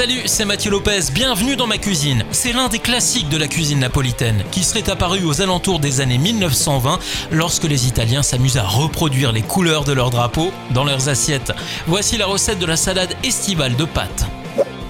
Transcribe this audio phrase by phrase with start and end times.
[0.00, 2.24] Salut, c'est Mathieu Lopez, bienvenue dans ma cuisine.
[2.30, 6.16] C'est l'un des classiques de la cuisine napolitaine, qui serait apparu aux alentours des années
[6.16, 6.98] 1920
[7.32, 11.52] lorsque les Italiens s'amusent à reproduire les couleurs de leur drapeau dans leurs assiettes.
[11.86, 14.24] Voici la recette de la salade estivale de pâtes.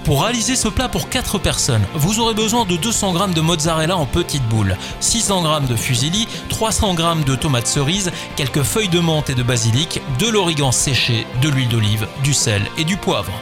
[0.05, 3.97] Pour réaliser ce plat pour 4 personnes, vous aurez besoin de 200 g de mozzarella
[3.97, 9.01] en petites boules, 600 g de fusilli, 300 g de tomates cerises, quelques feuilles de
[9.01, 13.33] menthe et de basilic, de l'origan séché, de l'huile d'olive, du sel et du poivre.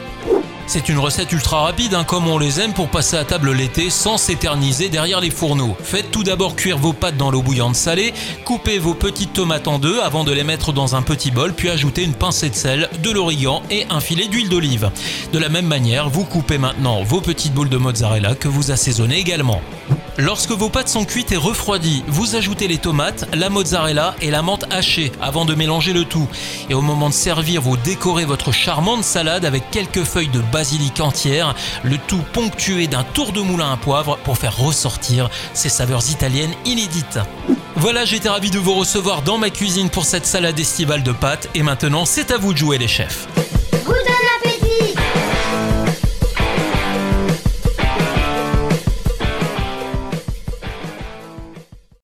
[0.71, 3.89] C'est une recette ultra rapide, hein, comme on les aime pour passer à table l'été
[3.89, 5.75] sans s'éterniser derrière les fourneaux.
[5.81, 8.13] Faites tout d'abord cuire vos pâtes dans l'eau bouillante salée,
[8.45, 11.71] coupez vos petites tomates en deux avant de les mettre dans un petit bol, puis
[11.71, 14.91] ajoutez une pincée de sel, de l'origan et un filet d'huile d'olive.
[15.33, 19.17] De la même manière, vous coupez maintenant vos petites boules de mozzarella que vous assaisonnez
[19.17, 19.61] également.
[20.21, 24.41] Lorsque vos pâtes sont cuites et refroidies, vous ajoutez les tomates, la mozzarella et la
[24.41, 26.27] menthe hachée avant de mélanger le tout.
[26.69, 30.99] Et au moment de servir, vous décorez votre charmante salade avec quelques feuilles de basilic
[30.99, 36.11] entières, le tout ponctué d'un tour de moulin à poivre pour faire ressortir ces saveurs
[36.11, 37.19] italiennes inédites.
[37.77, 41.47] Voilà, j'étais ravi de vous recevoir dans ma cuisine pour cette salade estivale de pâtes
[41.55, 43.25] et maintenant c'est à vous de jouer les chefs.